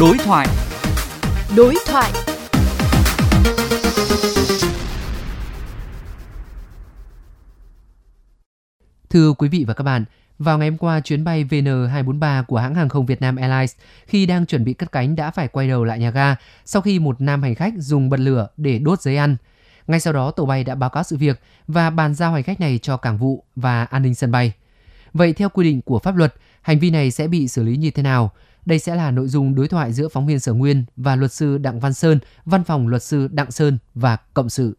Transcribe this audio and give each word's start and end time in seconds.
Đối 0.00 0.18
thoại. 0.18 0.46
Đối 1.56 1.74
thoại. 1.86 2.12
Thưa 9.10 9.32
quý 9.32 9.48
vị 9.48 9.64
và 9.68 9.74
các 9.74 9.84
bạn, 9.84 10.04
vào 10.38 10.58
ngày 10.58 10.68
hôm 10.68 10.78
qua, 10.78 11.00
chuyến 11.00 11.24
bay 11.24 11.44
VN243 11.44 12.44
của 12.44 12.58
hãng 12.58 12.74
hàng 12.74 12.88
không 12.88 13.06
Việt 13.06 13.20
Nam 13.20 13.36
Airlines 13.36 13.74
khi 14.06 14.26
đang 14.26 14.46
chuẩn 14.46 14.64
bị 14.64 14.72
cất 14.72 14.92
cánh 14.92 15.16
đã 15.16 15.30
phải 15.30 15.48
quay 15.48 15.68
đầu 15.68 15.84
lại 15.84 15.98
nhà 15.98 16.10
ga 16.10 16.36
sau 16.64 16.82
khi 16.82 16.98
một 16.98 17.20
nam 17.20 17.42
hành 17.42 17.54
khách 17.54 17.74
dùng 17.76 18.08
bật 18.08 18.20
lửa 18.20 18.48
để 18.56 18.78
đốt 18.78 19.00
giấy 19.00 19.16
ăn. 19.16 19.36
Ngay 19.86 20.00
sau 20.00 20.12
đó, 20.12 20.30
tổ 20.30 20.46
bay 20.46 20.64
đã 20.64 20.74
báo 20.74 20.90
cáo 20.90 21.02
sự 21.02 21.16
việc 21.16 21.40
và 21.68 21.90
bàn 21.90 22.14
giao 22.14 22.32
hành 22.32 22.42
khách 22.42 22.60
này 22.60 22.78
cho 22.82 22.96
cảng 22.96 23.18
vụ 23.18 23.44
và 23.56 23.84
an 23.84 24.02
ninh 24.02 24.14
sân 24.14 24.30
bay. 24.30 24.52
Vậy 25.18 25.32
theo 25.32 25.48
quy 25.48 25.64
định 25.64 25.80
của 25.84 25.98
pháp 25.98 26.16
luật, 26.16 26.34
hành 26.62 26.78
vi 26.78 26.90
này 26.90 27.10
sẽ 27.10 27.28
bị 27.28 27.48
xử 27.48 27.62
lý 27.62 27.76
như 27.76 27.90
thế 27.90 28.02
nào? 28.02 28.30
Đây 28.66 28.78
sẽ 28.78 28.94
là 28.94 29.10
nội 29.10 29.26
dung 29.26 29.54
đối 29.54 29.68
thoại 29.68 29.92
giữa 29.92 30.08
phóng 30.08 30.26
viên 30.26 30.38
Sở 30.38 30.52
Nguyên 30.52 30.84
và 30.96 31.16
luật 31.16 31.32
sư 31.32 31.58
Đặng 31.58 31.80
Văn 31.80 31.92
Sơn, 31.92 32.18
văn 32.44 32.64
phòng 32.64 32.88
luật 32.88 33.02
sư 33.02 33.28
Đặng 33.32 33.50
Sơn 33.50 33.78
và 33.94 34.16
Cộng 34.34 34.48
sự. 34.48 34.76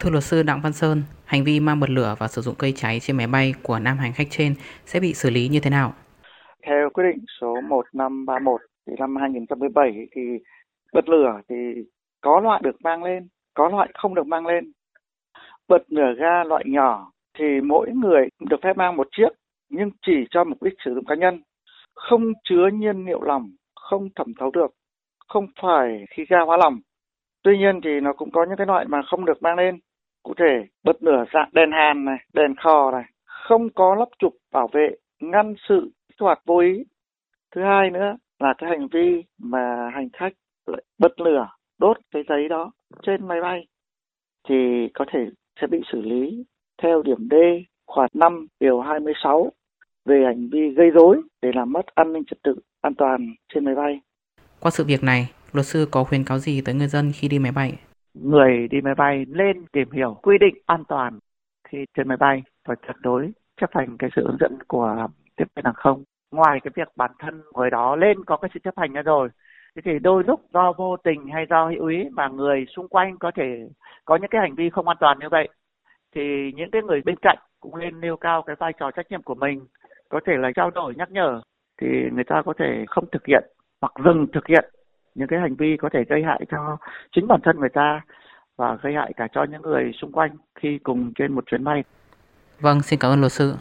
Thưa 0.00 0.10
luật 0.10 0.24
sư 0.24 0.42
Đặng 0.42 0.60
Văn 0.60 0.72
Sơn, 0.72 1.02
hành 1.24 1.44
vi 1.44 1.60
mang 1.60 1.80
bật 1.80 1.90
lửa 1.90 2.14
và 2.18 2.28
sử 2.28 2.42
dụng 2.42 2.54
cây 2.58 2.72
cháy 2.76 3.00
trên 3.00 3.16
máy 3.16 3.26
bay 3.26 3.54
của 3.62 3.78
nam 3.78 3.98
hành 3.98 4.12
khách 4.12 4.28
trên 4.30 4.54
sẽ 4.86 5.00
bị 5.00 5.14
xử 5.14 5.30
lý 5.30 5.48
như 5.48 5.60
thế 5.60 5.70
nào? 5.70 5.94
Theo 6.66 6.90
quyết 6.94 7.04
định 7.12 7.24
số 7.40 7.60
1531 7.68 8.60
thì 8.86 8.92
năm 8.98 9.16
2017 9.16 9.92
thì 10.14 10.22
bật 10.92 11.08
lửa 11.08 11.40
thì 11.48 11.54
có 12.20 12.40
loại 12.40 12.60
được 12.64 12.82
mang 12.82 13.02
lên, 13.04 13.28
có 13.54 13.68
loại 13.68 13.88
không 13.94 14.14
được 14.14 14.26
mang 14.26 14.46
lên. 14.46 14.72
Bật 15.68 15.82
lửa 15.88 16.14
ga 16.18 16.44
loại 16.44 16.64
nhỏ 16.66 17.12
thì 17.38 17.60
mỗi 17.60 17.90
người 17.94 18.28
được 18.50 18.56
phép 18.62 18.76
mang 18.76 18.96
một 18.96 19.08
chiếc 19.16 19.28
nhưng 19.70 19.90
chỉ 20.06 20.26
cho 20.30 20.44
mục 20.44 20.62
đích 20.62 20.74
sử 20.84 20.94
dụng 20.94 21.04
cá 21.04 21.14
nhân, 21.14 21.42
không 21.94 22.22
chứa 22.44 22.68
nhiên 22.72 23.06
liệu 23.06 23.22
lỏng, 23.22 23.50
không 23.74 24.08
thẩm 24.14 24.32
thấu 24.38 24.50
được, 24.50 24.70
không 25.28 25.46
phải 25.62 26.04
khí 26.10 26.24
ga 26.28 26.40
hóa 26.40 26.56
lỏng. 26.56 26.80
Tuy 27.42 27.58
nhiên 27.58 27.80
thì 27.84 28.00
nó 28.00 28.12
cũng 28.12 28.30
có 28.30 28.44
những 28.44 28.56
cái 28.56 28.66
loại 28.66 28.84
mà 28.88 29.02
không 29.06 29.24
được 29.24 29.42
mang 29.42 29.56
lên. 29.56 29.78
Cụ 30.22 30.34
thể, 30.34 30.66
bật 30.84 30.96
lửa 31.02 31.24
dạng 31.32 31.50
đèn 31.52 31.72
hàn 31.72 32.04
này, 32.04 32.18
đèn 32.34 32.54
khò 32.56 32.90
này, 32.90 33.04
không 33.24 33.68
có 33.70 33.94
lắp 33.94 34.08
chụp 34.18 34.32
bảo 34.52 34.68
vệ, 34.72 34.88
ngăn 35.20 35.54
sự 35.68 35.90
hoạt 36.20 36.40
vô 36.46 36.58
ý. 36.58 36.84
Thứ 37.54 37.62
hai 37.62 37.90
nữa 37.90 38.16
là 38.38 38.54
cái 38.58 38.70
hành 38.70 38.88
vi 38.92 39.24
mà 39.38 39.90
hành 39.94 40.08
khách 40.12 40.32
lại 40.66 40.82
bật 40.98 41.20
lửa, 41.20 41.48
đốt 41.78 41.96
cái 42.10 42.22
giấy 42.28 42.48
đó 42.48 42.72
trên 43.02 43.28
máy 43.28 43.40
bay 43.40 43.66
thì 44.48 44.88
có 44.94 45.04
thể 45.12 45.20
sẽ 45.60 45.66
bị 45.66 45.80
xử 45.92 46.00
lý 46.00 46.44
theo 46.82 47.02
điểm 47.02 47.28
D 47.30 47.34
khoản 47.86 48.10
5 48.14 48.46
điều 48.60 48.80
26 48.80 49.52
về 50.04 50.22
hành 50.26 50.48
vi 50.52 50.70
gây 50.76 50.90
rối 50.90 51.20
để 51.42 51.50
làm 51.54 51.72
mất 51.72 51.86
an 51.94 52.12
ninh 52.12 52.24
trật 52.24 52.38
tự 52.42 52.56
an 52.80 52.94
toàn 52.94 53.34
trên 53.54 53.64
máy 53.64 53.74
bay. 53.74 54.00
Qua 54.60 54.70
sự 54.70 54.84
việc 54.84 55.02
này, 55.02 55.30
luật 55.52 55.66
sư 55.66 55.88
có 55.90 56.04
khuyến 56.04 56.24
cáo 56.24 56.38
gì 56.38 56.60
tới 56.60 56.74
người 56.74 56.88
dân 56.88 57.12
khi 57.14 57.28
đi 57.28 57.38
máy 57.38 57.52
bay? 57.52 57.78
Người 58.14 58.68
đi 58.70 58.80
máy 58.80 58.94
bay 58.94 59.24
nên 59.28 59.66
tìm 59.72 59.90
hiểu 59.90 60.16
quy 60.22 60.38
định 60.38 60.54
an 60.66 60.84
toàn 60.88 61.18
khi 61.68 61.78
trên 61.96 62.08
máy 62.08 62.16
bay 62.16 62.42
và 62.68 62.74
tuyệt 62.86 62.96
đối 63.00 63.30
chấp 63.60 63.70
hành 63.72 63.96
cái 63.98 64.10
sự 64.16 64.22
hướng 64.26 64.36
dẫn 64.40 64.58
của 64.68 65.08
tiếp 65.36 65.44
viên 65.56 65.64
hàng 65.64 65.74
không. 65.76 66.04
Ngoài 66.30 66.60
cái 66.62 66.70
việc 66.76 66.88
bản 66.96 67.10
thân 67.18 67.42
người 67.54 67.70
đó 67.70 67.96
lên 67.96 68.24
có 68.24 68.36
cái 68.36 68.50
sự 68.54 68.60
chấp 68.64 68.74
hành 68.76 68.92
ra 68.92 69.02
rồi, 69.02 69.28
thế 69.76 69.82
thì 69.84 69.98
đôi 69.98 70.24
lúc 70.26 70.40
do 70.52 70.72
vô 70.72 70.96
tình 70.96 71.26
hay 71.34 71.46
do 71.50 71.68
hữu 71.68 71.86
ý 71.86 71.96
mà 72.12 72.28
người 72.28 72.66
xung 72.76 72.88
quanh 72.88 73.18
có 73.18 73.30
thể 73.36 73.68
có 74.04 74.16
những 74.16 74.30
cái 74.30 74.40
hành 74.40 74.54
vi 74.54 74.70
không 74.70 74.88
an 74.88 74.96
toàn 75.00 75.18
như 75.18 75.28
vậy 75.30 75.48
thì 76.16 76.52
những 76.56 76.70
cái 76.70 76.82
người 76.82 77.00
bên 77.04 77.16
cạnh 77.22 77.38
cũng 77.60 77.78
nên 77.78 78.00
nêu 78.00 78.16
cao 78.16 78.42
cái 78.42 78.56
vai 78.58 78.72
trò 78.80 78.90
trách 78.90 79.06
nhiệm 79.10 79.22
của 79.22 79.34
mình 79.34 79.66
có 80.08 80.20
thể 80.26 80.32
là 80.36 80.50
trao 80.56 80.70
đổi 80.70 80.94
nhắc 80.96 81.10
nhở 81.10 81.40
thì 81.80 81.86
người 82.12 82.24
ta 82.24 82.42
có 82.44 82.52
thể 82.58 82.84
không 82.88 83.04
thực 83.12 83.26
hiện 83.26 83.44
hoặc 83.80 83.92
dừng 84.04 84.26
thực 84.32 84.46
hiện 84.46 84.64
những 85.14 85.28
cái 85.28 85.40
hành 85.40 85.54
vi 85.54 85.76
có 85.76 85.88
thể 85.92 86.04
gây 86.08 86.22
hại 86.22 86.40
cho 86.50 86.76
chính 87.12 87.26
bản 87.26 87.40
thân 87.44 87.60
người 87.60 87.68
ta 87.68 88.00
và 88.56 88.78
gây 88.82 88.92
hại 88.94 89.12
cả 89.16 89.28
cho 89.32 89.44
những 89.50 89.62
người 89.62 89.92
xung 90.00 90.12
quanh 90.12 90.30
khi 90.54 90.78
cùng 90.82 91.12
trên 91.18 91.32
một 91.32 91.44
chuyến 91.46 91.64
bay. 91.64 91.84
Vâng, 92.60 92.82
xin 92.82 92.98
cảm 92.98 93.10
ơn 93.10 93.20
luật 93.20 93.32
sư. 93.32 93.54